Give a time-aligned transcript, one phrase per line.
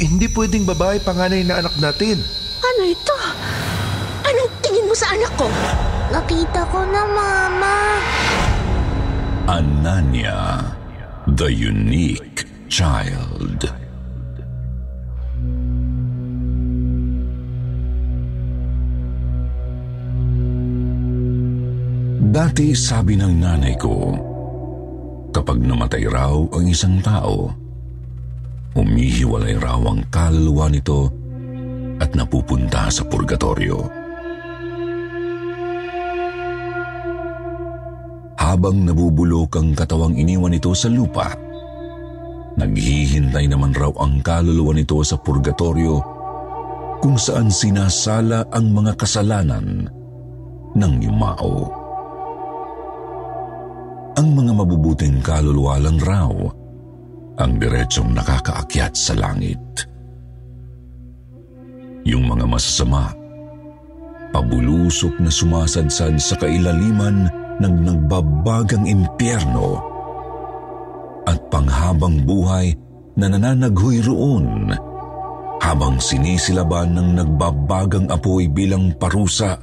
[0.00, 2.24] Hindi pwedeng babae panganay na anak natin.
[2.64, 3.16] Ano ito?
[4.24, 5.44] Anong tingin mo sa anak ko?
[6.08, 7.76] Nakita ko na, Mama.
[9.44, 10.64] Ananya,
[11.36, 13.68] the unique child.
[22.30, 24.16] Dati sabi ng nanay ko,
[25.28, 27.59] kapag namatay raw ang isang tao,
[28.74, 31.10] humihiwalay raw ang kaluluwa nito
[32.00, 33.84] at napupunta sa purgatorio.
[38.40, 41.28] Habang nabubulok ang katawang iniwan nito sa lupa,
[42.56, 46.00] naghihintay naman raw ang kaluluwa nito sa purgatorio
[47.04, 49.86] kung saan sinasala ang mga kasalanan
[50.76, 51.68] ng yumao.
[54.18, 56.59] Ang mga mabubuting kaluluwa lang raw
[57.40, 59.58] ang diretsong nakakaakyat sa langit.
[62.04, 63.12] Yung mga masasama,
[64.30, 67.28] pabulusok na sumasadsad sa kailaliman
[67.60, 69.80] ng nagbabagang impyerno
[71.28, 72.72] at panghabang buhay
[73.16, 74.72] na nananaghoy roon
[75.60, 79.60] habang sinisilaban ng nagbabagang apoy bilang parusa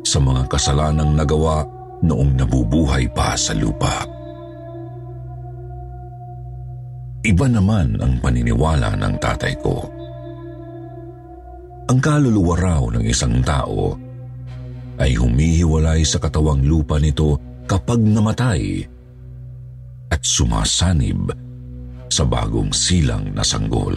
[0.00, 1.60] sa mga kasalanang nagawa
[2.00, 4.19] noong nabubuhay pa sa lupa.
[7.20, 9.84] Iba naman ang paniniwala ng tatay ko.
[11.92, 13.92] Ang kaluluwa raw ng isang tao
[14.96, 17.36] ay humihiwalay sa katawang lupa nito
[17.68, 18.80] kapag namatay
[20.08, 21.28] at sumasanib
[22.08, 23.96] sa bagong silang na sanggol.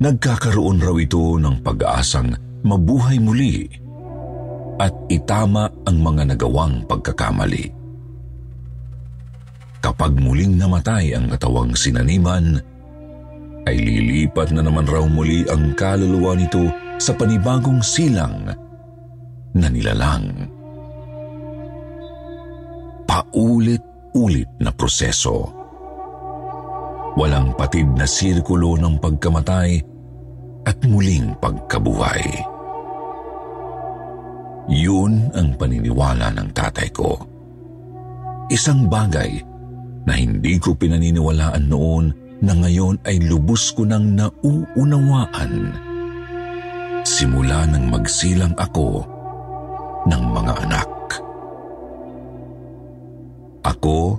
[0.00, 2.32] Nagkakaroon raw ito ng pag-aasang
[2.64, 3.64] mabuhay muli
[4.80, 7.75] at itama ang mga nagawang pagkakamali.
[9.86, 12.58] Kapag muling namatay ang katawang sinaniman,
[13.70, 16.66] ay lilipat na naman raw muli ang kaluluwa nito
[16.98, 18.50] sa panibagong silang
[19.54, 20.50] na nilalang.
[23.06, 25.54] Paulit-ulit na proseso.
[27.14, 29.70] Walang patid na sirkulo ng pagkamatay
[30.66, 32.26] at muling pagkabuhay.
[34.66, 37.14] Yun ang paniniwala ng tatay ko.
[38.50, 39.45] Isang bagay
[40.06, 42.04] na hindi ko pinaniniwalaan noon
[42.40, 45.74] na ngayon ay lubos ko nang nauunawaan.
[47.02, 49.02] Simula nang magsilang ako
[50.06, 50.90] ng mga anak.
[53.66, 54.18] Ako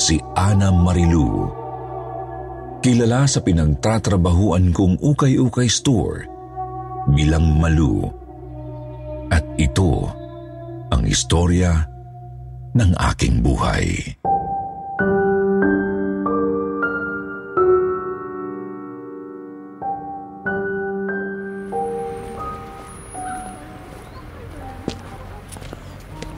[0.00, 1.48] si Ana Marilu.
[2.82, 6.26] Kilala sa pinagtatrabahuan kong ukay-ukay store
[7.14, 8.02] bilang Malu.
[9.30, 10.10] At ito
[10.90, 11.72] ang istorya
[12.74, 14.18] ng aking buhay.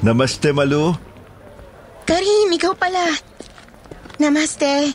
[0.04, 0.92] Namaste, Malu.
[2.04, 3.08] Karim, ikaw pala.
[4.20, 4.92] Namaste.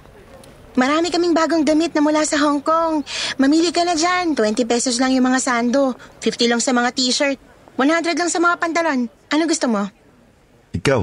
[0.78, 3.02] Marami kaming bagong damit na mula sa Hong Kong.
[3.42, 4.38] Mamili ka na dyan.
[4.38, 5.98] 20 pesos lang yung mga sando.
[6.22, 7.42] 50 lang sa mga t-shirt.
[7.74, 9.10] 100 lang sa mga pantalon.
[9.34, 9.90] Ano gusto mo?
[10.78, 11.02] Ikaw,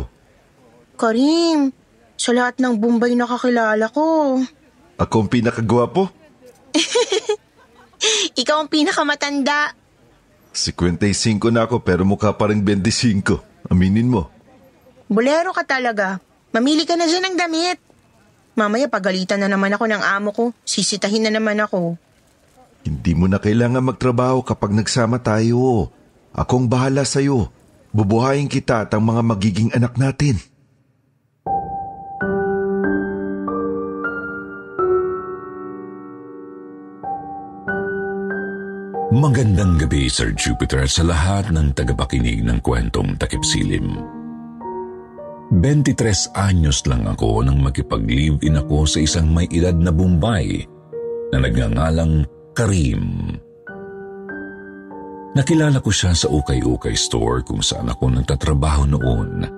[0.94, 1.74] Karim,
[2.14, 4.38] sa lahat ng Bombay na kakilala ko.
[4.96, 6.08] ako ang pinakagwapo.
[8.40, 9.74] Ikaw ang pinakamatanda.
[10.54, 13.45] 55 na ako pero mukha pa rin 25.
[13.70, 14.28] Aminin mo.
[15.06, 16.18] Bolero ka talaga.
[16.50, 17.78] Mamili ka na dyan ng damit.
[18.56, 20.44] Mamaya pagalitan na naman ako ng amo ko.
[20.64, 22.00] Sisitahin na naman ako.
[22.86, 25.92] Hindi mo na kailangan magtrabaho kapag nagsama tayo.
[26.32, 27.52] Akong bahala sa'yo.
[27.92, 30.40] Bubuhayin kita at ang mga magiging anak natin.
[39.16, 43.96] Magandang gabi, Sir Jupiter, sa lahat ng tagapakinig ng kwentong takip silim.
[45.56, 50.68] 23 anyos lang ako nang makipag-live-in ako sa isang may edad na Bombay
[51.32, 53.32] na nagngangalang Karim.
[55.32, 59.48] Nakilala ko siya sa ukay-ukay store kung saan ako nagtatrabaho noon.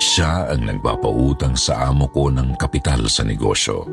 [0.00, 3.84] Siya ang nagpapautang sa amo ko ng kapital sa negosyo.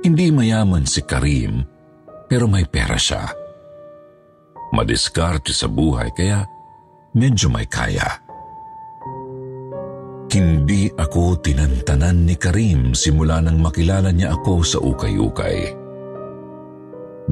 [0.00, 1.73] Hindi mayaman si Karim,
[2.34, 3.30] pero may pera siya.
[4.74, 6.42] Madiskarte sa buhay kaya
[7.14, 8.10] medyo may kaya.
[10.26, 15.78] Hindi ako tinantanan ni Karim simula nang makilala niya ako sa ukay-ukay.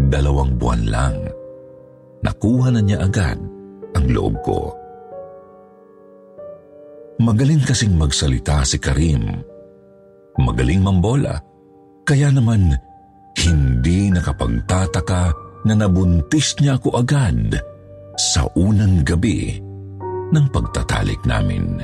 [0.06, 1.16] Dalawang buwan lang,
[2.22, 3.42] nakuha na niya agad
[3.98, 4.70] ang loob ko.
[7.18, 9.42] Magaling kasing magsalita si Karim.
[10.38, 11.42] Magaling mambola.
[12.06, 12.78] Kaya naman,
[13.38, 15.24] hindi nakapagtataka
[15.64, 17.56] na nabuntis niya ako agad
[18.18, 19.56] sa unang gabi
[20.32, 21.80] ng pagtatalik namin.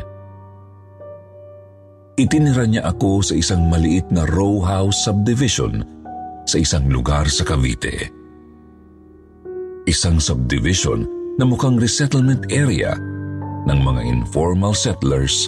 [2.18, 5.86] Itinira niya ako sa isang maliit na row house subdivision
[6.48, 8.10] sa isang lugar sa Cavite.
[9.86, 11.06] Isang subdivision
[11.38, 12.98] na mukhang resettlement area
[13.70, 15.46] ng mga informal settlers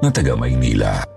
[0.00, 1.15] na taga Maynila.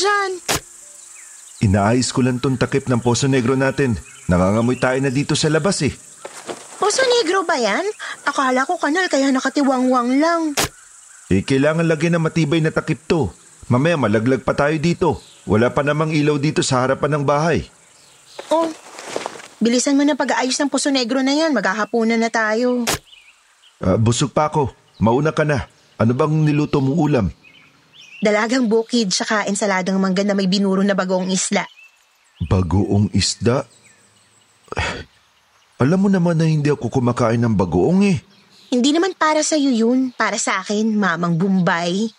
[0.00, 0.30] Dyan?
[1.60, 4.00] Inaayos ko lang tong takip ng Poso Negro natin.
[4.32, 5.92] Nangangamoy tayo na dito sa labas eh.
[6.80, 7.84] Poso Negro ba yan?
[8.24, 10.56] Akala ko kanal kaya nakatiwangwang lang.
[11.28, 13.28] Eh, kailangan lagyan ng matibay na takip to.
[13.68, 15.20] Mamaya malaglag pa tayo dito.
[15.44, 17.68] Wala pa namang ilaw dito sa harapan ng bahay.
[18.48, 18.66] Oh,
[19.60, 21.52] bilisan mo na pag-aayos ng Poso Negro na yan.
[21.52, 22.88] Maghahapunan na tayo.
[23.78, 24.72] Ah, busog pa ako.
[24.98, 25.68] Mauna ka na.
[26.00, 27.26] Ano bang niluto mong ulam?
[28.20, 31.64] Dalagang bukid saka ensaladang mangga na may binuro na bagong isla.
[32.44, 33.64] Bagoong isda?
[35.80, 38.20] Alam mo naman na hindi ako kumakain ng bagoong eh.
[38.68, 40.12] Hindi naman para sa iyo yun.
[40.12, 42.12] Para sa akin, Mamang Bombay.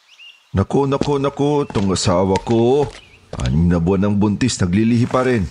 [0.58, 2.90] Nako, nako, nako, tong asawa ko.
[3.38, 5.46] Anim na buwan ng buntis, naglilihi pa rin.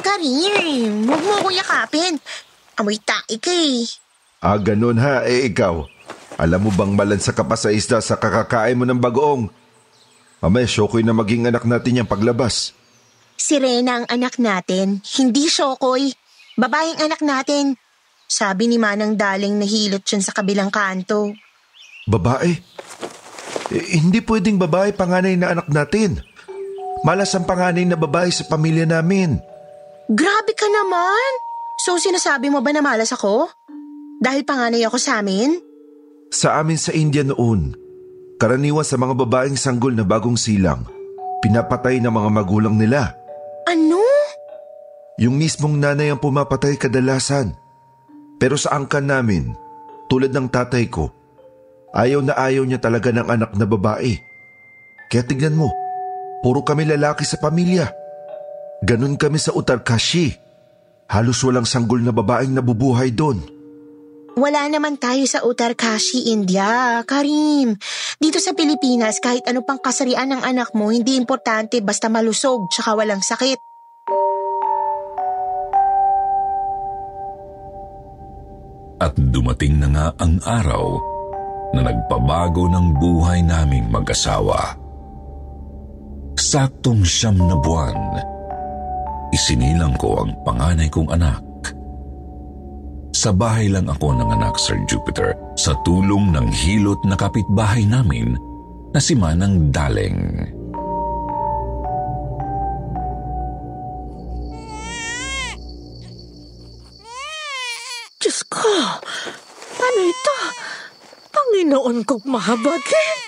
[0.00, 2.16] Karim, huwag mo ako yakapin.
[2.78, 3.84] Amoy tae ka eh.
[4.38, 5.82] Ah, ganun ha, eh ikaw.
[6.38, 9.50] Alam mo bang malansa ka pa sa isda sa kakakain mo ng bagoong?
[10.38, 12.78] Amay, syokoy na maging anak natin yung paglabas.
[13.38, 16.14] Si Rena ang anak natin, hindi Shokoy.
[16.58, 17.74] Babaeng anak natin.
[18.26, 21.34] Sabi ni Manang Daling nahilot siya sa kabilang kanto.
[22.06, 22.50] Babae?
[23.70, 26.18] Eh, hindi pwedeng babae panganay na anak natin.
[27.06, 29.38] Malas ang panganay na babae sa pamilya namin.
[30.10, 31.30] Grabe ka naman!
[31.78, 33.46] So sinasabi mo ba na malas ako?
[34.18, 35.67] Dahil panganay ako sa amin?
[36.28, 37.72] Sa amin sa India noon,
[38.36, 40.84] karaniwan sa mga babaeng sanggol na bagong silang,
[41.40, 43.16] pinapatay ng mga magulang nila.
[43.64, 43.96] Ano?
[45.16, 47.56] Yung mismong nanay ang pumapatay kadalasan.
[48.36, 49.56] Pero sa angkan namin,
[50.12, 51.08] tulad ng tatay ko,
[51.96, 54.20] ayaw na ayaw niya talaga ng anak na babae.
[55.08, 55.72] Kaya tignan mo,
[56.44, 57.88] puro kami lalaki sa pamilya.
[58.84, 60.36] Ganon kami sa Uttarkashi.
[61.08, 63.57] Halos walang sanggol na babaeng nabubuhay doon.
[64.38, 67.02] Wala naman tayo sa Uttarkashi, India.
[67.02, 67.74] Karim,
[68.22, 72.94] dito sa Pilipinas, kahit ano pang kasarian ng anak mo, hindi importante basta malusog tsaka
[72.94, 73.58] walang sakit.
[79.02, 80.86] At dumating na nga ang araw
[81.74, 84.78] na nagpabago ng buhay naming mag-asawa.
[86.38, 87.98] Saktong siyam na buwan,
[89.34, 91.47] isinilang ko ang panganay kong anak.
[93.18, 98.38] Sa bahay lang ako ng anak, Sir Jupiter, sa tulong ng hilot na kapitbahay namin
[98.94, 100.46] na si Manang Daleng.
[108.22, 108.70] Diyos ko,
[109.82, 110.38] ano ito?
[111.34, 113.18] Panginoon kong mahabagin.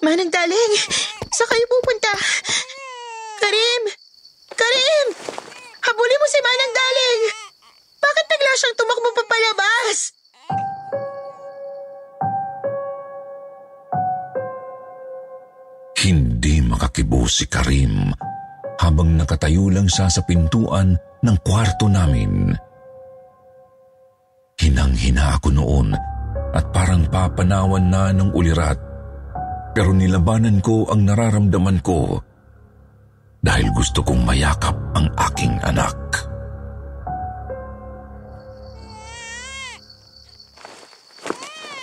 [0.00, 0.72] Manang Daling,
[1.36, 2.16] sa kayo pupunta?
[3.44, 3.82] Karim!
[4.56, 5.43] Karim!
[5.84, 7.22] Habulin mo si Manang Daling!
[8.00, 9.98] Bakit bigla siyang tumakbo papalabas?
[16.04, 18.12] Hindi makakibo si Karim
[18.80, 22.52] habang nakatayo lang siya sa pintuan ng kwarto namin.
[24.60, 25.92] Hinang-hina ako noon
[26.52, 28.78] at parang papanawan na ng ulirat
[29.76, 32.20] pero nilabanan ko ang nararamdaman ko
[33.44, 35.92] dahil gusto kong mayakap ang aking anak.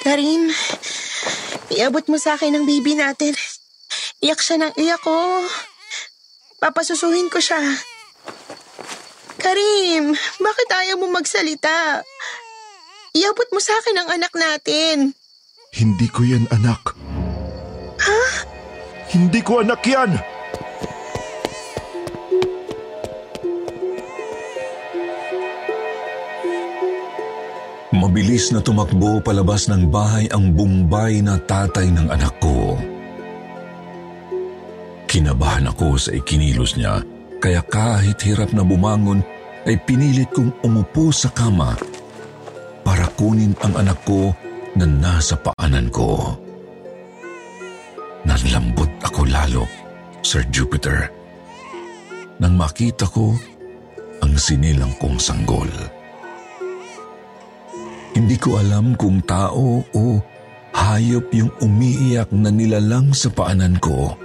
[0.02, 0.50] Karim,
[1.70, 3.38] iabot mo sa akin ang baby natin.
[4.26, 5.46] Iyak siya ng iyak ko.
[6.58, 7.62] Papasusuhin ko siya.
[9.38, 12.02] Karim, bakit ayaw mo magsalita?
[13.14, 15.14] Iabot mo sa akin ang anak natin.
[15.78, 16.98] Hindi ko yan anak.
[19.14, 20.31] Hindi ko anak yan!
[28.02, 32.74] Mabilis na tumakbo palabas ng bahay ang bumbay na tatay ng anak ko.
[35.06, 37.06] Kinabahan ako sa ikinilos niya,
[37.38, 39.22] kaya kahit hirap na bumangon,
[39.70, 41.78] ay pinilit kong umupo sa kama
[42.82, 44.34] para kunin ang anak ko
[44.74, 46.42] na nasa paanan ko.
[48.26, 49.70] Nanlambot ako lalo,
[50.26, 51.06] Sir Jupiter,
[52.42, 53.38] nang makita ko
[54.26, 55.70] ang sinilang kong sanggol.
[58.12, 60.04] Hindi ko alam kung tao o
[60.72, 64.16] hayop yung umiiyak na nilalang sa paanan ko.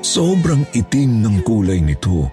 [0.00, 2.28] Sobrang itim ng kulay nito.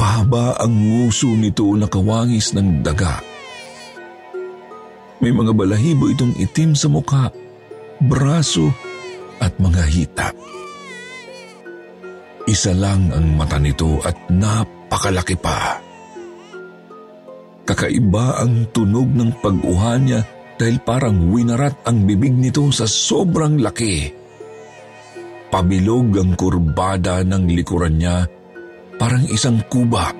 [0.00, 3.20] Pahaba ang nguso nito na kawangis ng daga.
[5.20, 7.32] May mga balahibo itong itim sa mukha,
[8.02, 8.68] braso
[9.40, 10.28] at mga hita.
[12.44, 15.83] Isa lang ang mata nito at napakalaki pa.
[17.64, 20.20] Kakaiba ang tunog ng pag-uha niya
[20.60, 24.12] dahil parang winarat ang bibig nito sa sobrang laki.
[25.48, 28.28] Pabilog ang kurbada ng likuran niya
[29.00, 30.12] parang isang kuba.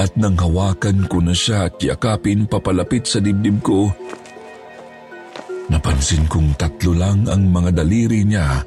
[0.00, 3.92] At nang hawakan ko na siya at yakapin papalapit sa dibdib ko,
[5.68, 8.64] napansin kong tatlo lang ang mga daliri niya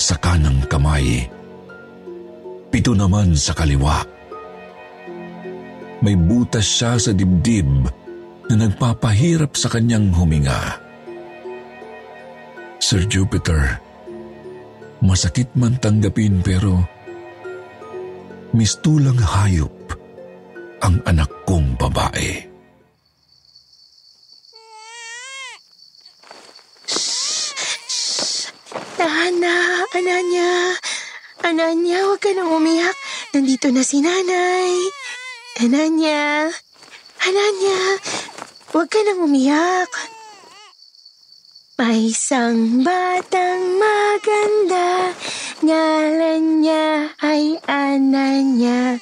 [0.00, 1.28] sa kanang kamay.
[2.72, 4.13] Pito naman sa kaliwa
[6.04, 7.88] may butas siya sa dibdib
[8.52, 10.76] na nagpapahirap sa kanyang huminga.
[12.76, 13.80] Sir Jupiter,
[15.00, 16.84] masakit man tanggapin pero
[18.52, 19.72] mistulang hayop
[20.84, 22.52] ang anak kong babae.
[29.00, 29.56] Tana,
[29.96, 30.76] Ananya.
[31.40, 32.96] Ananya, huwag ka nang umiyak.
[33.32, 35.03] Nandito na si nanay.
[35.54, 36.50] Ananya.
[37.22, 37.78] Ananya,
[38.74, 39.86] huwag ka nang umiyak.
[41.78, 45.14] May isang batang maganda,
[45.62, 48.98] ngalan niya ay Ananya.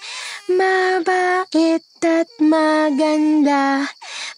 [0.52, 3.88] Mabait at maganda,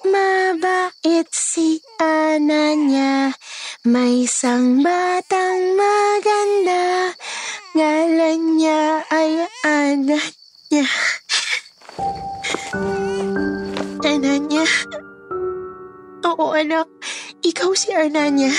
[0.07, 3.35] mabait si Ananya.
[3.83, 7.11] May isang batang maganda,
[7.75, 10.87] ngalan niya ay Ananya.
[14.05, 14.67] Ananya.
[16.25, 16.89] Oo, anak.
[17.45, 18.51] Ikaw si Ananya.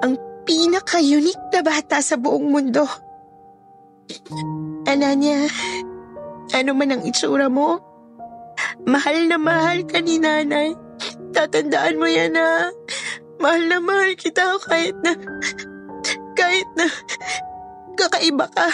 [0.00, 0.16] Ang
[0.48, 2.86] pinaka-unique na bata sa buong mundo.
[4.88, 5.46] Ananya,
[6.50, 7.78] ano man ang itsura mo,
[8.82, 10.74] mahal na mahal ka ni nanay.
[11.30, 12.74] Tatandaan mo yan na
[13.38, 15.14] mahal na mahal kita kahit na
[16.34, 16.90] kahit na
[17.94, 18.68] kakaiba ka.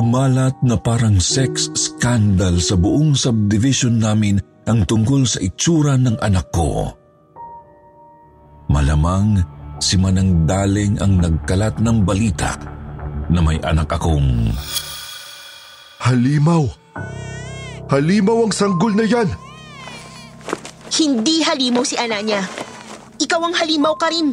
[0.00, 6.48] Kumalat na parang sex scandal sa buong subdivision namin ang tungkol sa itsura ng anak
[6.56, 6.88] ko.
[8.72, 9.44] Malamang
[9.76, 12.56] si Manang Daling ang nagkalat ng balita
[13.28, 14.48] na may anak akong...
[16.00, 16.64] Halimaw!
[17.92, 19.28] Halimaw ang sanggol na yan!
[20.96, 22.40] Hindi halimaw si Ananya.
[23.20, 24.32] Ikaw ang halimaw ka rin.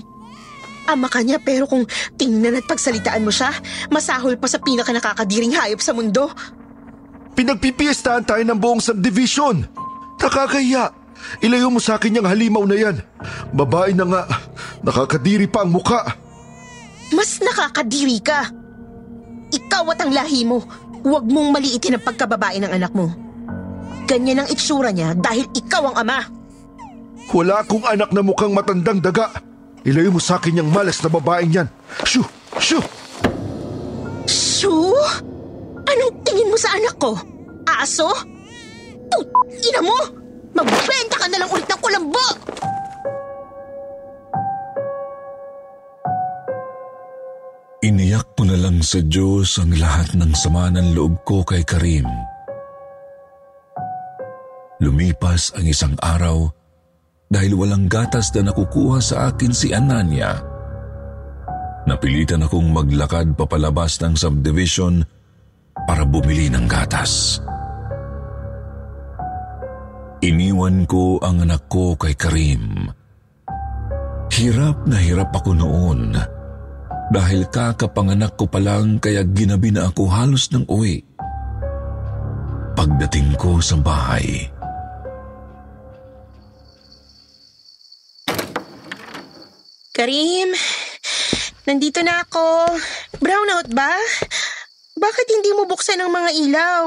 [0.87, 1.83] Ama ka niya pero kung
[2.15, 3.51] tingnan at pagsalitaan mo siya,
[3.91, 6.31] masahol pa sa pinaka nakakadiring hayop sa mundo.
[7.35, 9.67] Pinagpipiestahan tayo ng buong subdivision.
[10.17, 10.89] Nakakaya.
[11.43, 12.95] Ilayo mo sa akin yung halimaw na yan.
[13.51, 14.23] Babae na nga.
[14.81, 16.01] Nakakadiri pa ang muka.
[17.13, 18.49] Mas nakakadiri ka.
[19.53, 20.63] Ikaw at ang lahi mo.
[21.05, 23.11] Huwag mong maliitin ang pagkababae ng anak mo.
[24.07, 26.19] Ganyan ang itsura niya dahil ikaw ang ama.
[27.35, 29.46] Wala akong anak na mukhang matandang daga.
[29.87, 31.67] Ilayo mo sa akin yung malas na babaeng yan.
[32.03, 32.27] Shoo!
[32.59, 32.83] Shoo!
[34.27, 34.91] Shoo?
[35.87, 37.15] Anong tingin mo sa anak ko?
[37.63, 38.11] Aso?
[39.07, 39.27] Put,
[39.63, 39.95] ina mo!
[40.51, 42.25] Magbenta ka na lang ulit ng kulambo!
[47.87, 52.03] Iniyak ko na lang sa Diyos ang lahat ng sama ng loob ko kay Karim.
[54.83, 56.56] Lumipas ang isang araw
[57.27, 60.39] dahil walang gatas na nakukuha sa akin si Ananya.
[61.87, 65.03] Napilitan akong maglakad papalabas ng subdivision
[65.87, 67.39] para bumili ng gatas.
[70.23, 72.89] Iniwan ko ang anak ko kay Karim.
[74.33, 76.11] Hirap na hirap ako noon
[77.07, 80.99] dahil kakapanganak ko pa lang kaya ginabi na ako halos ng uwi.
[82.75, 84.51] Pagdating ko sa bahay,
[89.97, 90.53] Karim,
[91.65, 92.69] nandito na ako.
[93.17, 93.97] Brownout ba?
[94.93, 96.85] Bakit hindi mo buksan ang mga ilaw?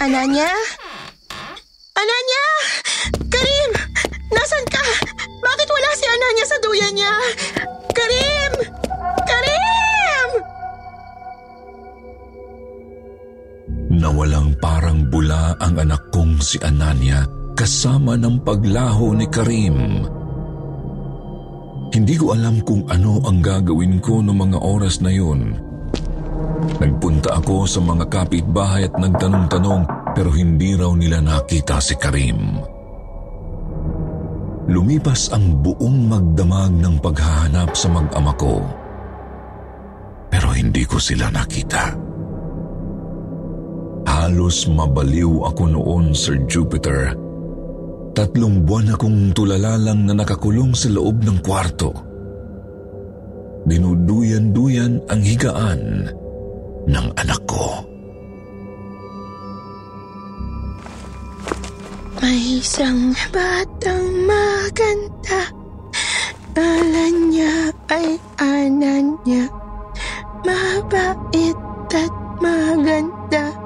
[0.00, 0.48] Ananya?
[1.92, 2.44] Ananya!
[3.28, 3.70] Karim!
[4.32, 4.80] Nasaan ka?
[5.44, 7.12] Bakit wala si Ananya sa duyan niya?
[7.92, 8.52] Karim!
[9.28, 10.28] Karim!
[13.92, 19.78] Nawalang parang bula ang anak kong si Ananya kasama ng paglaho ni Karim.
[21.92, 25.60] Hindi ko alam kung ano ang gagawin ko noong mga oras na yun.
[26.80, 29.82] Nagpunta ako sa mga kapitbahay at nagtanong-tanong
[30.16, 32.56] pero hindi raw nila nakita si Karim.
[34.72, 38.62] Lumipas ang buong magdamag ng paghahanap sa mag-ama ko.
[40.32, 41.92] Pero hindi ko sila nakita.
[44.06, 47.31] Halos mabaliw ako noon, Sir Jupiter.
[48.12, 51.96] Tatlong buwan akong tulala lang na nakakulong sa loob ng kwarto.
[53.64, 56.12] Dinuduyan-duyan ang higaan
[56.92, 57.88] ng anak ko.
[62.20, 65.42] May isang batang maganda.
[66.52, 69.48] Alan niya ay anan niya.
[70.44, 71.58] Mabait
[71.96, 72.14] at
[72.44, 73.56] maganda.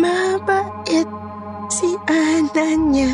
[0.00, 1.21] Mabait
[1.72, 3.12] si anan niya.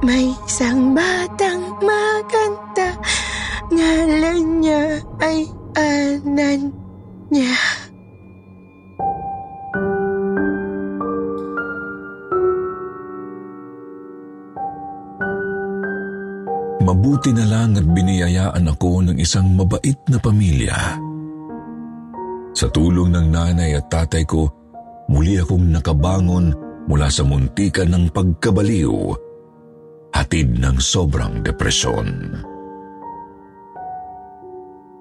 [0.00, 2.96] May isang batang maganda.
[3.68, 5.44] Ngalan niya ay
[5.76, 6.72] anan
[7.28, 7.56] niya.
[16.84, 21.00] Mabuti na lang at biniyayaan ako ng isang mabait na pamilya.
[22.52, 24.46] Sa tulong ng nanay at tatay ko,
[25.08, 29.12] muli akong nakabangon mula sa muntikan ng pagkabaliw,
[30.12, 32.38] hatid ng sobrang depresyon.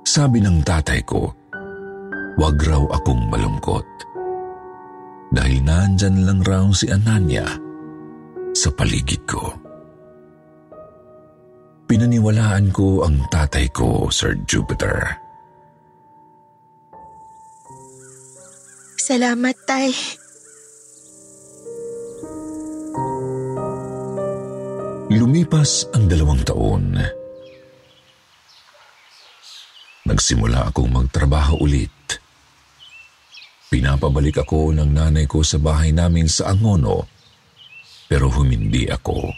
[0.03, 1.31] Sabi ng tatay ko,
[2.37, 3.87] wag raw akong malungkot.
[5.33, 7.49] Dahil nandyan lang raw si Ananya
[8.53, 9.41] sa paligid ko.
[11.89, 15.17] Pinaniwalaan ko ang tatay ko, Sir Jupiter.
[19.01, 20.22] Salamat, Tay.
[25.13, 26.97] Lumipas ang dalawang taon.
[30.09, 32.17] Nagsimula akong magtrabaho ulit.
[33.69, 37.05] Pinapabalik ako ng nanay ko sa bahay namin sa Angono,
[38.09, 39.29] pero humindi ako.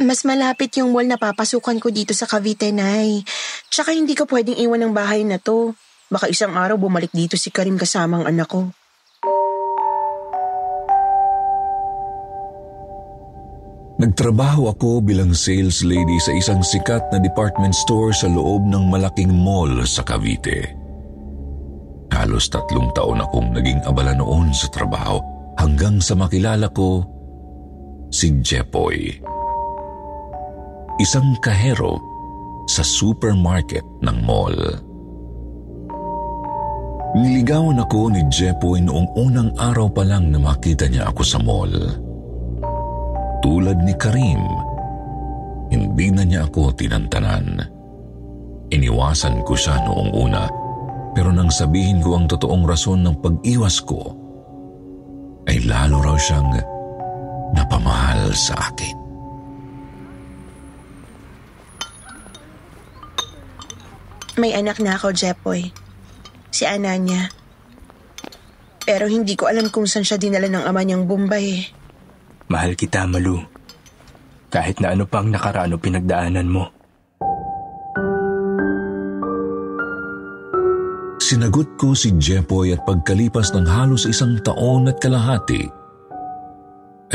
[0.00, 3.20] Mas malapit yung mall na papasukan ko dito sa Cavite, Nay.
[3.68, 5.76] Tsaka hindi ko pwedeng iwan ng bahay na to.
[6.08, 8.72] Baka isang araw bumalik dito si Karim kasamang anak ko.
[14.02, 19.30] Nagtrabaho ako bilang sales lady sa isang sikat na department store sa loob ng malaking
[19.30, 20.74] mall sa Cavite.
[22.10, 25.22] Halos tatlong taon akong naging abala noon sa trabaho
[25.54, 27.06] hanggang sa makilala ko
[28.10, 29.22] si Jepoy
[31.00, 31.96] isang kahero
[32.68, 34.54] sa supermarket ng mall.
[37.12, 41.72] Niligawan ako ni Jepoy noong unang araw pa lang na makita niya ako sa mall.
[43.42, 44.42] Tulad ni Karim,
[45.74, 47.58] hindi na niya ako tinantanan.
[48.70, 50.46] Iniwasan ko siya noong una,
[51.12, 54.14] pero nang sabihin ko ang totoong rason ng pag-iwas ko,
[55.50, 56.54] ay lalo raw siyang
[57.52, 58.96] napamahal sa akin.
[64.40, 65.68] May anak na ako, Jepoy.
[66.48, 67.28] Si Ananya.
[68.88, 71.81] Pero hindi ko alam kung saan siya dinala ng ama niyang Bombay eh.
[72.52, 73.40] Mahal kita, Malu.
[74.52, 76.68] Kahit na ano pang nakaraan o pinagdaanan mo.
[81.16, 85.64] Sinagot ko si Jepoy at pagkalipas ng halos isang taon at kalahati,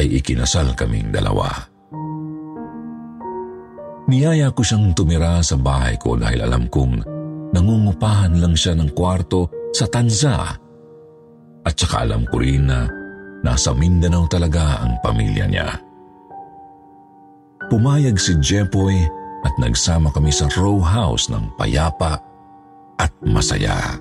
[0.02, 1.54] ay ikinasal kaming dalawa.
[4.10, 7.06] Niyaya ko siyang tumira sa bahay ko dahil alam kong
[7.54, 10.58] nangungupahan lang siya ng kwarto sa Tanza.
[11.62, 12.90] At saka alam ko rin na
[13.48, 15.80] nasa Mindanao talaga ang pamilya niya.
[17.72, 19.08] Pumayag si Jepoy
[19.48, 22.20] at nagsama kami sa row house ng payapa
[23.00, 23.96] at masaya.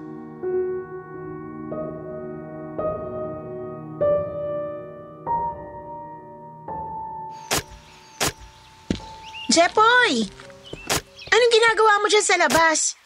[9.46, 10.26] Jepoy!
[11.30, 12.98] Anong ginagawa mo dyan sa labas?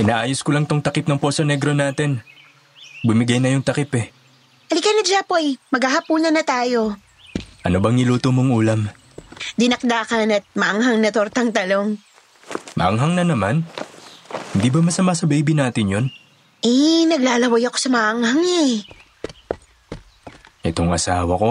[0.00, 2.24] Inaayos ko lang tong takip ng Poso Negro natin.
[3.04, 4.17] Bumigay na yung takip eh.
[4.68, 5.56] Halika na, Jepoy.
[5.72, 7.00] Maghahapunan na tayo.
[7.64, 8.80] Ano bang niluto mong ulam?
[9.56, 11.96] Dinakdakan at maanghang na tortang talong.
[12.76, 13.64] Maanghang na naman.
[14.52, 16.06] Hindi ba masama sa baby natin yon?
[16.60, 18.84] Eh, naglalaway ako sa maanghang eh.
[20.68, 21.50] Itong asawa ko,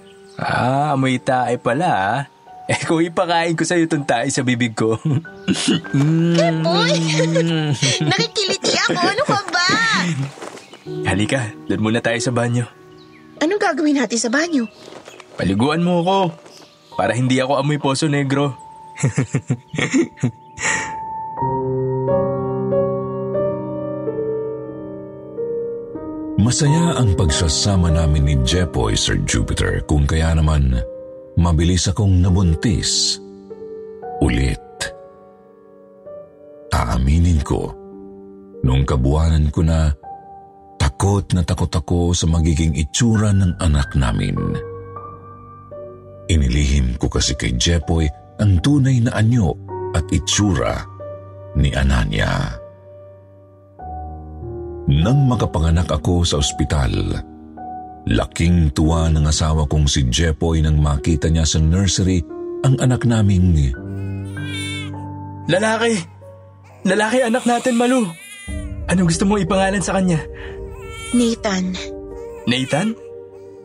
[0.41, 2.21] Ah, amoy tae pala ah.
[2.65, 4.97] Eh kung ipakain ko sa'yo itong tae sa bibig ko.
[5.91, 6.63] Mm.
[6.63, 6.95] Uy,
[8.07, 8.99] nakikiliti ako.
[9.03, 9.67] Ano ka ba?
[11.03, 12.63] Halika, doon muna tayo sa banyo.
[13.43, 14.69] Anong gagawin natin sa banyo?
[15.35, 16.31] Paliguan mo ako.
[16.95, 18.55] Para hindi ako amoy poso negro.
[26.41, 30.73] Masaya ang pagsasama namin ni Jepoy, Sir Jupiter, kung kaya naman
[31.37, 33.21] mabilis akong nabuntis.
[34.25, 34.57] Ulit.
[36.73, 37.69] Aaminin ko,
[38.65, 39.93] nung kabuwanan ko na,
[40.81, 44.33] takot na takot ako sa magiging itsura ng anak namin.
[46.25, 48.09] Inilihim ko kasi kay Jepoy
[48.41, 49.53] ang tunay na anyo
[49.93, 50.89] at itsura
[51.53, 52.60] ni Ananya.
[54.89, 56.89] Nang makapanganak ako sa ospital,
[58.09, 62.23] laking tuwa ng asawa kong si Jepoy nang makita niya sa nursery
[62.65, 63.53] ang anak naming
[65.49, 65.97] Lalaki!
[66.85, 68.09] Lalaki anak natin, Malu!
[68.89, 70.21] Ano gusto mo ipangalan sa kanya?
[71.13, 71.77] Nathan,
[72.49, 72.97] Nathan?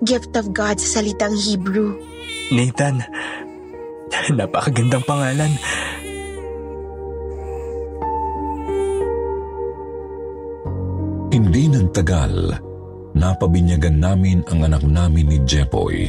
[0.04, 1.96] gift of God sa salitang Hebrew.
[2.52, 3.00] Nathan.
[4.36, 5.52] Napakagandang pangalan.
[11.36, 12.32] Hindi nagtagal,
[13.12, 16.08] napabinyagan namin ang anak namin ni Jepoy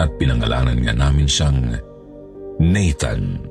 [0.00, 1.76] at pinangalanan nga namin siyang
[2.56, 3.44] Nathan.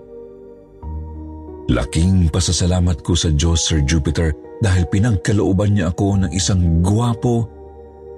[1.69, 7.45] Laking pasasalamat ko sa Diyos, Sir Jupiter, dahil pinagkalooban niya ako ng isang gwapo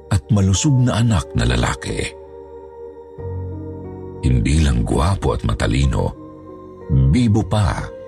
[0.07, 1.99] at malusog na anak na lalaki.
[4.23, 6.15] Hindi lang gwapo at matalino,
[7.11, 7.98] bibo pa.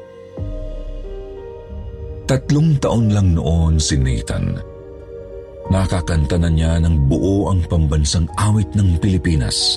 [2.31, 4.55] Tatlong taon lang noon si Nathan.
[5.67, 9.75] Nakakanta na niya ng buo ang pambansang awit ng Pilipinas.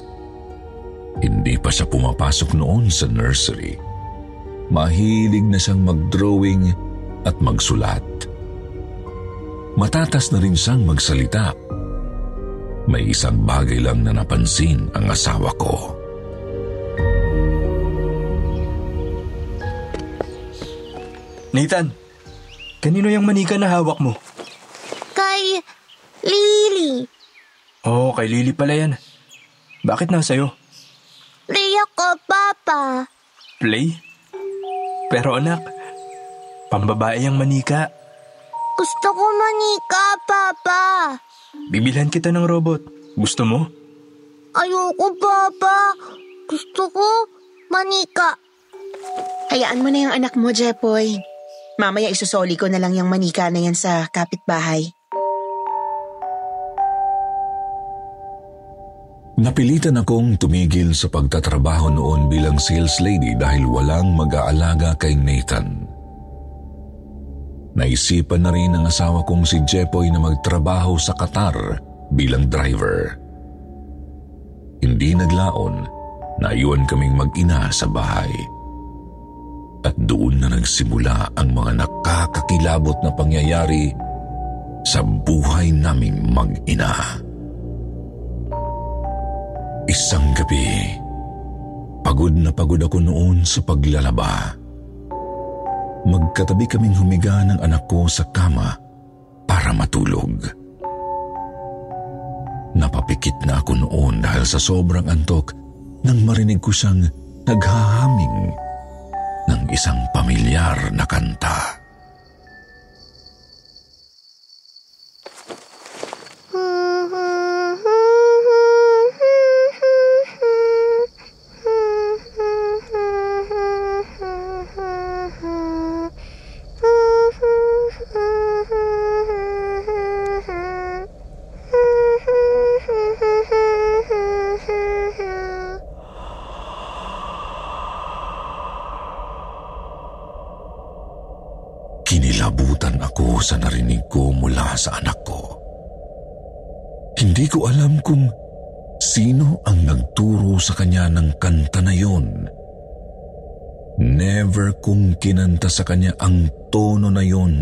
[1.19, 3.75] Hindi pa siya pumapasok noon sa nursery.
[4.71, 6.71] Mahilig na siyang mag-drawing
[7.27, 8.07] at magsulat.
[9.75, 11.51] Matatas na rin siyang magsalita.
[12.87, 15.91] May isang bagay lang na napansin ang asawa ko.
[21.51, 22.04] Nathan,
[22.85, 24.13] kanino yung manika na hawak mo?
[25.17, 25.65] Kay
[26.21, 27.09] Lily.
[27.89, 28.93] Oo, oh, kay Lily pala yan.
[29.89, 30.53] Bakit nasa'yo?
[31.49, 33.09] Play ako, Papa.
[33.57, 33.97] Play?
[35.09, 35.65] Pero anak,
[36.69, 37.89] pambabae ang manika.
[38.77, 40.83] Gusto ko manika, Papa.
[41.73, 42.85] Bibilhan kita ng robot.
[43.17, 43.65] Gusto mo?
[44.53, 45.97] Ayoko, Papa.
[46.45, 47.07] Gusto ko
[47.73, 48.37] manika.
[49.49, 51.34] Hayaan mo na yung anak mo, Jepoy.
[51.75, 54.95] Mamaya isusoli ko na lang yung manika na yan sa kapitbahay.
[59.35, 65.91] Napilitan akong tumigil sa pagtatrabaho noon bilang sales lady dahil walang mag-aalaga kay Nathan.
[67.75, 71.83] Naisipan na rin ng asawa kong si Jepoy na magtrabaho sa Qatar
[72.15, 73.19] bilang driver.
[74.79, 75.83] Hindi naglaon,
[76.39, 78.31] naiwan kaming mag-ina sa bahay.
[79.85, 83.93] At doon na nagsimula ang mga nakakakilabot na pangyayari
[84.89, 87.21] sa buhay naming mag-ina.
[89.85, 90.97] Isang gabi,
[92.01, 94.57] pagod na pagod ako noon sa paglalaba.
[96.09, 98.73] Magkatabi kaming humiga ng anak ko sa kama
[99.45, 100.33] para matulog.
[102.73, 105.53] Napapikit na ako noon dahil sa sobrang antok
[106.05, 107.05] nang marinig ko siyang
[107.45, 108.53] naghahaming
[109.51, 111.84] ng isang pamilyar na kanta.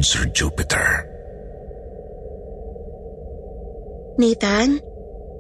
[0.03, 1.07] Sir Jupiter.
[4.19, 4.77] Nathan,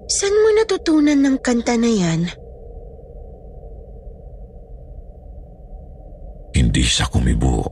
[0.09, 2.20] saan mo natutunan ng kanta na yan?
[6.57, 7.66] Hindi siya kumibo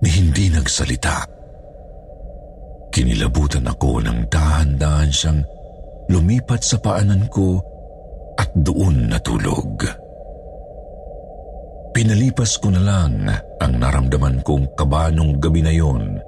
[0.00, 1.28] ni hindi nagsalita.
[2.90, 5.40] Kinilabutan ako ng dahan-dahan siyang
[6.10, 7.62] lumipat sa paanan ko
[8.34, 10.09] at doon natulog.
[11.90, 13.26] Pinalipas ko na lang
[13.58, 16.22] ang naramdaman kong kaba nung gabi na yon.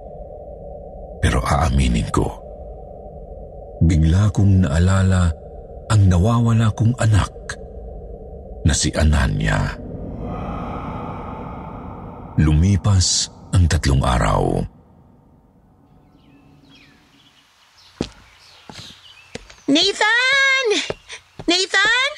[1.22, 2.26] Pero aaminin ko,
[3.86, 5.30] bigla kong naalala
[5.86, 7.30] ang nawawala kong anak
[8.66, 9.78] na si Ananya.
[12.42, 14.66] Lumipas ang tatlong araw.
[19.70, 20.66] Nathan!
[21.46, 22.10] Nathan?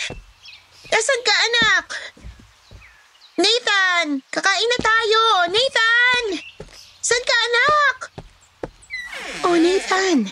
[0.88, 1.86] Nasaan ka, anak?
[3.34, 4.22] Nathan!
[4.30, 5.20] Kakain na tayo!
[5.50, 6.24] Nathan!
[7.02, 7.96] Saan ka, anak?
[9.42, 10.30] Oh, Nathan.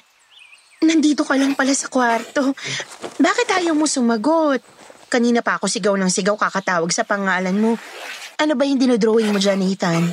[0.87, 2.55] Nandito ka lang pala sa kwarto.
[3.19, 4.63] Bakit ayaw mo sumagot?
[5.11, 7.75] Kanina pa ako sigaw ng sigaw kakatawag sa pangalan mo.
[8.39, 10.07] Ano ba yung dinodrawing mo dyan, Nathan?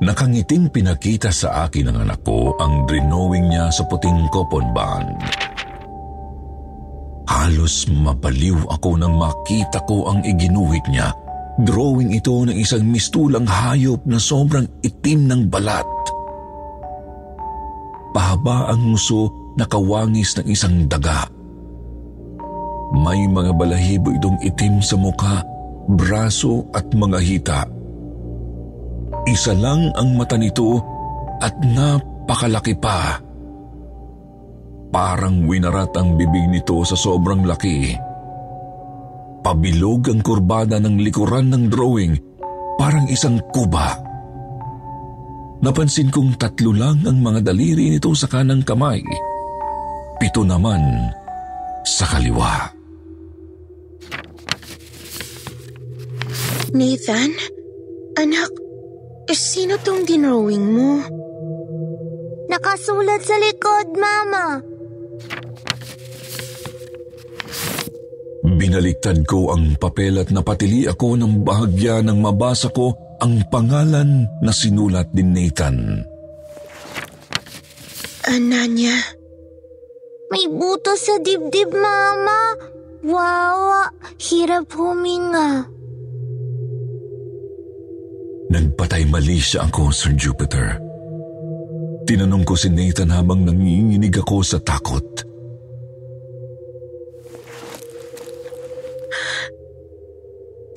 [0.00, 5.49] Nakangiting pinakita sa akin ng anak ko ang drawing niya sa puting coupon band.
[7.50, 11.10] Halos mapaliw ako nang makita ko ang iginuhit niya.
[11.66, 15.82] Drawing ito ng isang mistulang hayop na sobrang itim ng balat.
[18.14, 21.26] Pahaba ang muso na kawangis ng isang daga.
[22.94, 25.42] May mga balahibo itong itim sa muka,
[25.90, 27.60] braso at mga hita.
[29.26, 30.78] Isa lang ang mata nito
[31.42, 33.18] at napakalaki pa.
[34.90, 37.94] Parang winarat ang bibig nito sa sobrang laki.
[39.40, 42.18] Pabilog ang kurbada ng likuran ng drawing,
[42.74, 43.94] parang isang kuba.
[45.62, 49.00] Napansin kong tatlo lang ang mga daliri nito sa kanang kamay.
[50.18, 50.82] Pito naman
[51.86, 52.74] sa kaliwa.
[56.74, 57.30] Nathan?
[58.18, 58.52] Anak,
[59.30, 60.98] eh, sino tong dinrawing mo?
[62.50, 64.79] Nakasulat sa likod, Mama.
[68.60, 74.52] Binaliktad ko ang papel at napatili ako ng bahagya nang mabasa ko ang pangalan na
[74.52, 76.04] sinulat ni Nathan.
[78.28, 79.16] Ananya.
[80.28, 82.40] May buto sa dibdib, Mama.
[83.00, 83.88] Wawa,
[84.20, 85.64] hirap huminga.
[88.52, 90.76] Nagpatay mali siya ako, Sir Jupiter.
[92.04, 95.29] Tinanong ko si Nathan habang nanginginig ako sa takot.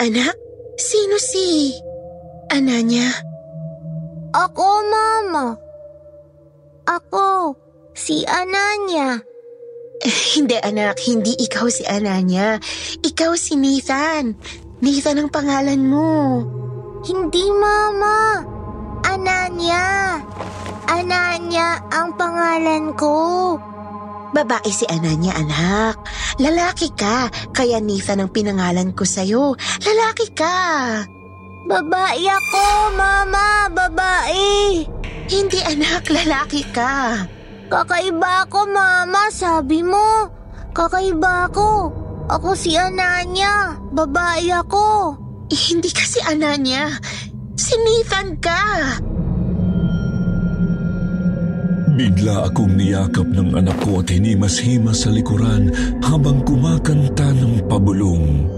[0.03, 0.35] Anak,
[0.75, 1.71] sino si
[2.51, 3.07] Ananya?
[4.35, 5.55] Ako, Mama.
[6.83, 7.55] Ako,
[7.95, 9.23] si Ananya.
[10.03, 12.59] Eh, hindi anak, hindi ikaw si Ananya.
[12.99, 14.35] Ikaw si Nathan.
[14.83, 16.43] Nathan ang pangalan mo.
[17.07, 18.43] Hindi, Mama.
[19.07, 20.19] Ananya.
[20.83, 23.55] Ananya ang pangalan ko.
[24.33, 26.01] Babae si Ananya, anak.
[26.41, 29.53] Lalaki ka, kaya Nathan ang pinangalan ko sa'yo.
[29.85, 30.57] Lalaki ka.
[31.69, 32.65] Babae ako,
[32.97, 33.69] Mama.
[33.69, 34.83] Babae.
[35.29, 36.09] Hindi, anak.
[36.09, 37.23] Lalaki ka.
[37.69, 39.29] Kakaiba ako, Mama.
[39.29, 40.27] Sabi mo.
[40.73, 41.93] Kakaiba ako.
[42.27, 43.77] Ako si Ananya.
[43.93, 45.15] Babae ako.
[45.53, 46.89] Eh, hindi kasi Ananya.
[47.53, 48.97] Si Nathan ka.
[51.93, 55.69] Bigla akong niyakap ng anak ko at hinimas-himas sa likuran
[56.01, 58.49] habang kumakanta ng pabulong.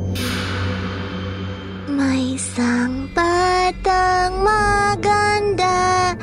[1.91, 6.15] May isang batang maganda,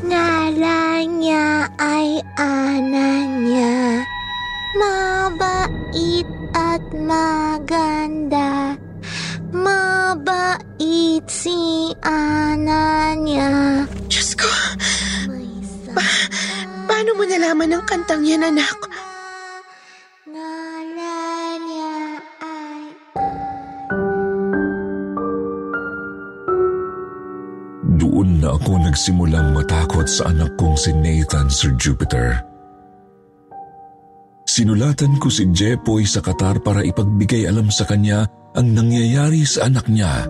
[0.00, 4.00] ngalan niya si Ananya.
[4.80, 8.80] Mabait at maganda.
[9.52, 12.56] Mabait si Ananya.
[13.36, 13.85] Diyos
[17.36, 18.80] nalaman ang kantang yan, anak?
[28.00, 32.40] Doon na ako nagsimulang matakot sa anak kong si Nathan Sir Jupiter.
[34.48, 38.24] Sinulatan ko si Jepoy sa Qatar para ipagbigay alam sa kanya
[38.56, 40.24] ang nangyayari sa anak niya.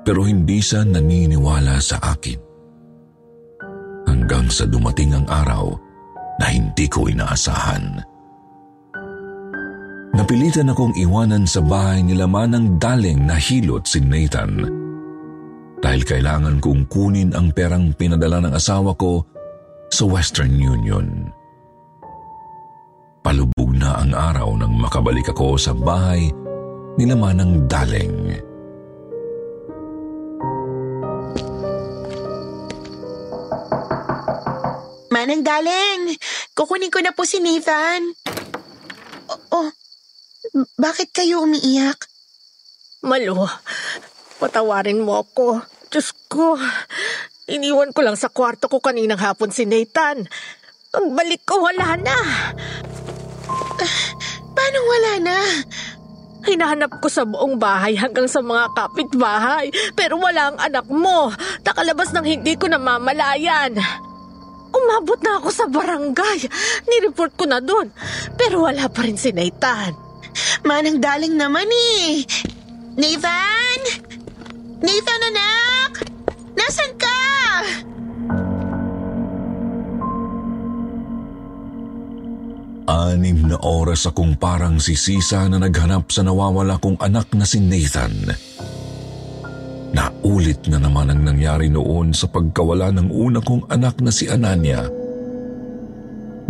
[0.00, 2.49] Pero hindi siya naniniwala sa akin.
[4.20, 5.72] Hanggang sa dumating ang araw
[6.36, 8.04] na hindi ko inaasahan.
[10.12, 14.68] Napilitan akong iwanan sa bahay nila manang daling na hilot si Nathan.
[15.80, 19.24] Dahil kailangan kong kunin ang perang pinadala ng asawa ko
[19.88, 21.32] sa Western Union.
[23.24, 26.28] Palubog na ang araw nang makabalik ako sa bahay
[27.00, 28.36] nila manang daling.
[35.38, 36.18] Galing.
[36.58, 38.10] Kukunin ko na po si Nathan.
[39.54, 39.70] Oh,
[40.74, 42.10] bakit kayo umiiyak?
[43.06, 43.46] Malo,
[44.42, 45.62] patawarin mo ako.
[45.86, 46.58] Diyos ko,
[47.46, 50.26] iniwan ko lang sa kwarto ko kaninang hapon si Nathan.
[50.90, 52.18] Ang balik ko, wala na.
[54.58, 55.38] Paano wala na?
[56.40, 59.70] Hinahanap ko sa buong bahay hanggang sa mga kapitbahay.
[59.94, 61.30] Pero wala ang anak mo.
[61.62, 63.78] Nakalabas ng hindi ko namamalayan.
[64.90, 66.50] Umabot na ako sa barangay.
[66.90, 67.94] Nireport ko na doon.
[68.34, 69.94] Pero wala pa rin si Nathan.
[70.66, 72.26] Manang daling naman eh.
[72.98, 73.80] Nathan?
[74.82, 75.92] Nathan, anak!
[76.58, 77.22] Nasaan ka?
[82.90, 88.34] Anim na oras akong parang sisisa na naghanap sa nawawala kong anak na si Nathan.
[89.90, 94.86] Naulit na naman ang nangyari noon sa pagkawala ng una kong anak na si Ananya.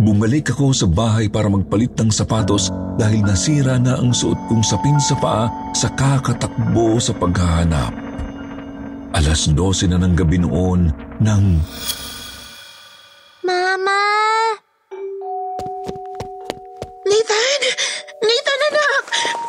[0.01, 4.97] Bumalik ako sa bahay para magpalit ng sapatos dahil nasira na ang suot kong sapin
[4.97, 7.93] sa paa sa kakatakbo sa paghahanap.
[9.13, 10.89] Alas 12 na ng gabi noon
[11.21, 11.61] nang
[13.41, 14.01] Mama!
[17.05, 17.61] Nathan!
[18.21, 19.05] Nathan, anak!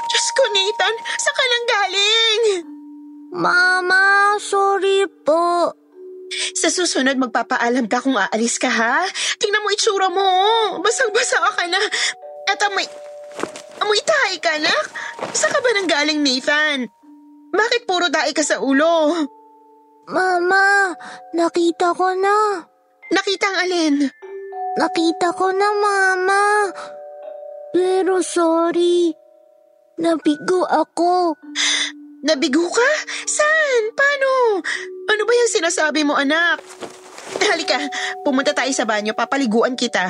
[0.09, 0.94] Diyos ko, Nathan!
[1.20, 2.82] Saan ka nang galing?
[3.33, 5.73] Mama, sorry po.
[6.53, 9.09] Sa susunod, magpapaalam ka kung aalis ka, ha?
[9.40, 10.29] Tingnan mo itsura mo.
[10.85, 11.81] Basang-basa ka na.
[12.53, 12.85] At amoy...
[13.81, 14.85] Amoy tahi ka, anak.
[15.33, 16.92] Saan ka ba nang galing, Nathan?
[17.57, 19.16] Bakit puro dahi ka sa ulo?
[20.12, 20.92] Mama,
[21.33, 22.68] nakita ko na.
[23.12, 23.95] Nakita ang alin?
[24.77, 26.45] Nakita ko na, Mama.
[27.73, 29.09] Pero sorry.
[29.97, 31.37] Nabigo ako.
[32.22, 32.90] Nabigo ka?
[33.26, 33.82] Saan?
[33.98, 34.62] Paano?
[35.11, 36.62] Ano ba yung sinasabi mo, anak?
[37.42, 37.82] Halika,
[38.22, 39.11] pumunta tayo sa banyo.
[39.11, 40.06] Papaliguan kita.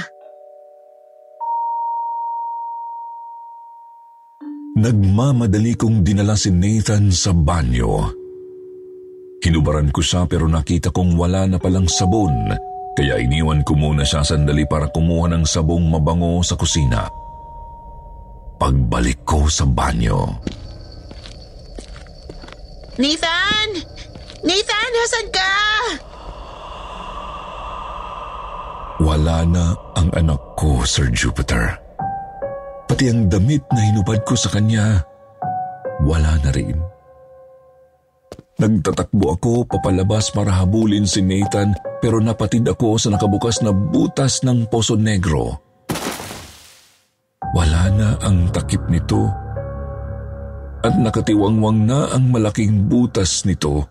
[4.76, 8.12] Nagmamadali kong dinala si Nathan sa banyo.
[9.40, 12.52] Hinubaran ko siya pero nakita kong wala na palang sabon,
[12.94, 17.08] kaya iniwan ko muna siya sandali para kumuha ng sabong mabango sa kusina.
[18.60, 20.28] Pagbalik ko sa banyo.
[23.00, 23.68] Nathan!
[24.44, 25.52] Nathan, nasan ka?
[29.00, 31.72] Wala na ang anak ko, Sir Jupiter.
[32.84, 35.00] Pati ang damit na hinubad ko sa kanya,
[36.04, 36.76] wala na rin.
[38.60, 41.72] Nagtatakbo ako papalabas para habulin si Nathan
[42.04, 45.56] pero napatid ako sa nakabukas na butas ng Poso Negro.
[47.56, 49.41] Wala na ang takip nito
[50.82, 53.86] at nakatiwangwang na ang malaking butas nito.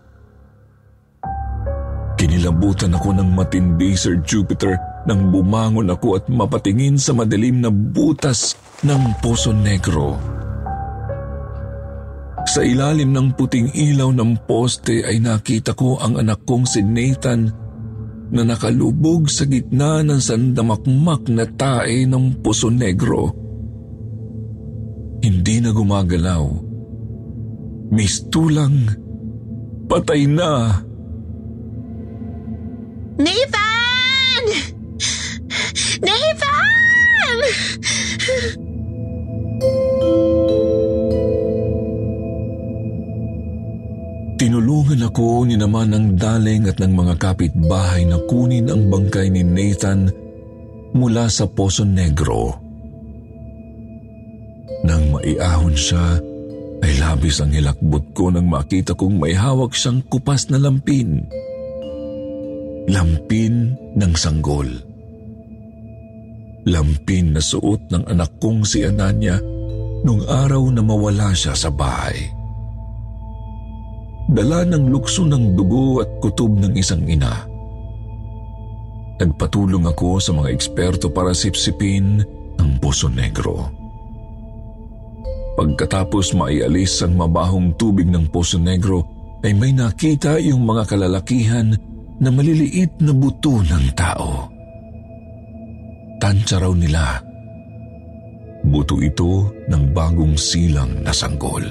[2.20, 8.54] Kinilabutan ako ng matindi, Sir Jupiter, nang bumangon ako at mapatingin sa madilim na butas
[8.86, 10.14] ng Poso Negro.
[12.46, 17.50] Sa ilalim ng puting ilaw ng poste ay nakita ko ang anak kong si Nathan
[18.32, 23.30] na nakalubog sa gitna ng sandamakmak na tae ng Poso Negro.
[25.22, 26.71] Hindi na gumagalaw.
[27.92, 28.88] Mistulang
[29.84, 30.80] patay na.
[33.20, 34.44] Nathan!
[36.00, 37.38] Nathan!
[44.40, 49.44] Tinulungan ako ni naman ng daling at ng mga kapitbahay na kunin ang bangkay ni
[49.44, 50.08] Nathan
[50.96, 52.56] mula sa Poso Negro.
[54.82, 56.31] Nang maiahon siya,
[57.02, 61.26] labis ang hilakbot ko nang makita kong may hawak siyang kupas na lampin.
[62.86, 64.70] Lampin ng sanggol.
[66.62, 69.42] Lampin na suot ng anak kong si Ananya
[70.06, 72.30] nung araw na mawala siya sa bahay.
[74.30, 77.50] Dala ng lukso ng dugo at kutob ng isang ina.
[79.18, 82.22] Nagpatulong ako sa mga eksperto para sipsipin
[82.62, 83.81] ang Poso Negro.
[85.52, 89.04] Pagkatapos maialis ang mabahong tubig ng Poso Negro,
[89.42, 91.74] ay may nakita yung mga kalalakihan
[92.22, 94.48] na maliliit na buto ng tao.
[96.22, 97.18] Tansya raw nila.
[98.62, 101.66] Buto ito ng bagong silang na sanggol.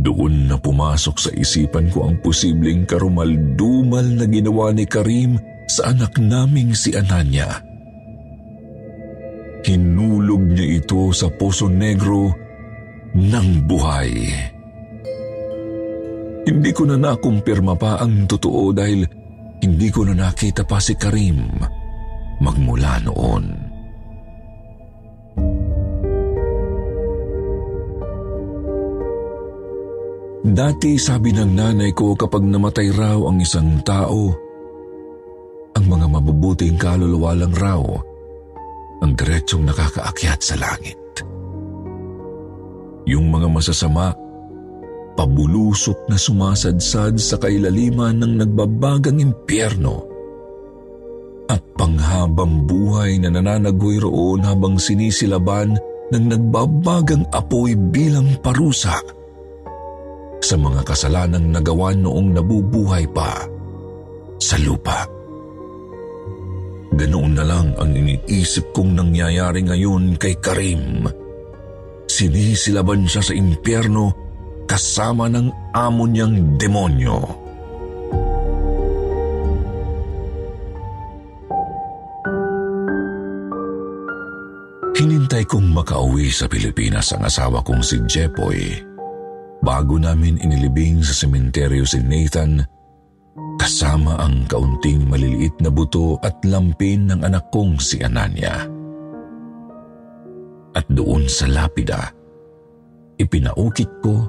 [0.00, 5.38] Doon na pumasok sa isipan ko ang posibleng karumaldumal na ginawa ni Karim
[5.68, 7.73] sa anak naming si Ananya.
[9.64, 12.28] Hinulog niya ito sa Poso Negro
[13.16, 14.12] ng buhay.
[16.44, 19.08] Hindi ko na nakumpirma pa ang totoo dahil
[19.64, 21.48] hindi ko na nakita pa si Karim
[22.44, 23.44] magmula noon.
[30.44, 34.28] Dati sabi ng nanay ko kapag namatay raw ang isang tao,
[35.72, 37.80] ang mga mabubuting kaluluwa lang raw
[39.04, 40.96] ang diretsyong nakakaakyat sa langit.
[43.04, 44.16] Yung mga masasama,
[45.12, 50.08] pabulusok na sumasadsad sa kailaliman ng nagbabagang impyerno
[51.52, 55.76] at panghabang buhay na nananagoy roon habang sinisilaban
[56.08, 58.96] ng nagbabagang apoy bilang parusa
[60.40, 63.44] sa mga kasalanang nagawa noong nabubuhay pa
[64.40, 65.13] sa lupa.
[66.94, 71.10] Ganoon na lang ang iniisip kong nangyayari ngayon kay Karim.
[72.06, 74.14] Sinisilaban siya sa impyerno
[74.70, 77.18] kasama ng amo niyang demonyo.
[84.94, 88.78] Hinintay kong makauwi sa Pilipinas ang asawa kong si Jepoy
[89.64, 92.62] bago namin inilibing sa sementeryo si Nathan
[93.64, 98.60] kasama ang kaunting maliliit na buto at lampin ng anak kong si Ananya.
[100.76, 102.12] At doon sa lapida,
[103.16, 104.28] ipinaukit ko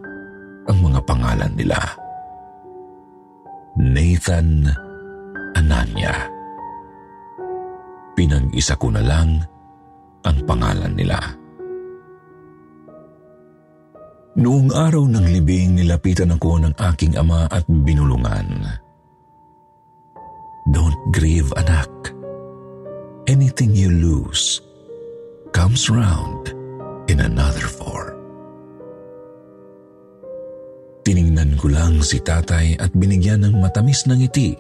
[0.72, 1.76] ang mga pangalan nila.
[3.76, 4.72] Nathan
[5.60, 6.16] Ananya.
[8.16, 9.44] Pinag-isa ko na lang
[10.24, 11.20] ang pangalan nila.
[14.40, 18.85] Noong araw ng libing, nilapitan ako ng aking ama at binulungan.
[20.66, 21.90] Don't grieve, anak.
[23.30, 24.66] Anything you lose
[25.54, 26.50] comes round
[27.06, 28.18] in another form.
[31.06, 34.58] Tiningnan ko lang si tatay at binigyan ng matamis na ngiti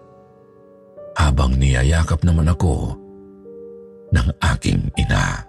[1.17, 2.93] habang niyayakap naman ako
[4.13, 5.41] ng aking ina.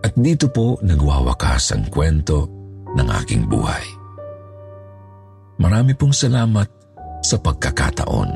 [0.00, 2.48] At dito po nagwawakas ang kwento
[2.96, 4.01] ng aking buhay.
[5.60, 6.68] Marami pong salamat
[7.20, 8.30] sa pagkakataon.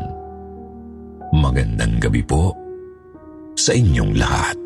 [1.36, 2.52] Magandang gabi po
[3.56, 4.58] sa inyong lahat.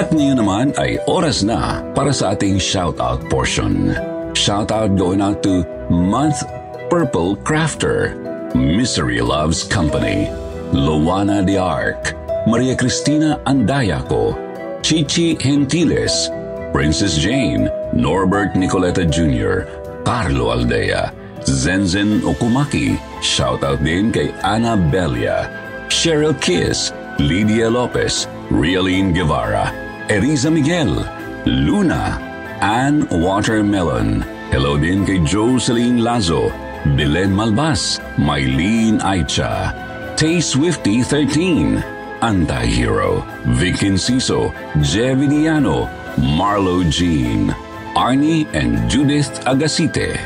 [0.00, 3.92] At ngayon naman ay oras na para sa ating shoutout portion.
[4.32, 5.60] Shout out going out to
[5.92, 6.40] Month
[6.88, 8.16] Purple Crafter,
[8.56, 10.32] Misery Loves Company,
[10.72, 12.14] Luana de Arc,
[12.46, 14.38] Maria Cristina Andayaco,
[14.82, 16.30] Chichi Gentiles,
[16.72, 19.66] Princess Jane, Norbert Nicoleta Jr.,
[20.04, 21.12] Carlo Aldea,
[21.42, 25.50] Zenzen Okumaki, shout out din kay Ana Belia,
[25.88, 29.74] Cheryl Kiss, Lydia Lopez, Realine Guevara,
[30.06, 31.02] Eriza Miguel,
[31.46, 32.18] Luna,
[32.62, 34.22] Ann Watermelon.
[34.54, 36.50] Hello din kay Jocelyn Lazo,
[36.94, 39.89] Belen Malbas, Mylene Aicha,
[40.20, 41.80] Tay Swifty 13,
[42.20, 43.24] Anti-Hero,
[43.56, 44.52] Vic Inciso,
[44.84, 45.88] Jevi Diano,
[46.36, 47.48] Marlo Jean,
[47.96, 50.20] Arnie and Judith Agasite.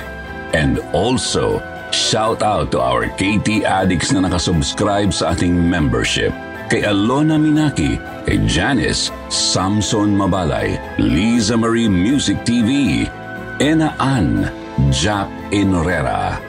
[0.50, 6.34] And also, shout out to our KT addicts na nakasubscribe sa ating membership
[6.66, 7.94] kay Alona Minaki,
[8.26, 13.06] kay Janice, Samson Mabalay, Liza Marie Music TV,
[13.62, 14.50] Ena Ann,
[14.90, 16.42] Jack Inrera,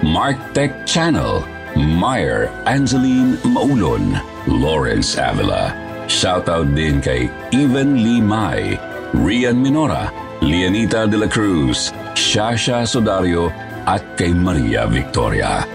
[0.00, 1.44] Mark Tech Channel,
[1.76, 4.16] Meyer Angeline Maulon,
[4.48, 5.76] Lawrence Avila.
[6.08, 8.80] Shoutout din kay Evan Lee Mai,
[9.12, 10.08] Rian Minora,
[10.40, 13.52] Lianita de la Cruz, Shasha Sodario
[13.84, 15.68] at kay Maria Victoria.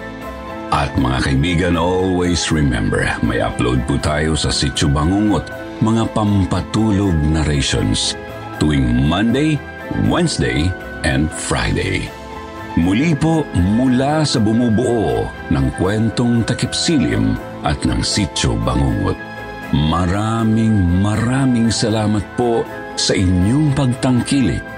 [0.72, 5.44] At mga kaibigan, always remember, may upload po tayo sa Sityo Bangungot,
[5.84, 8.16] mga pampatulog narrations,
[8.56, 9.60] tuwing Monday,
[10.08, 10.72] Wednesday,
[11.04, 12.08] and Friday.
[12.80, 17.36] Muli po mula sa bumubuo ng kwentong takipsilim
[17.68, 19.20] at ng Sityo Bangungot.
[19.76, 22.64] Maraming maraming salamat po
[22.96, 24.72] sa inyong pagtangkilik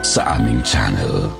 [0.00, 1.39] sa aming channel.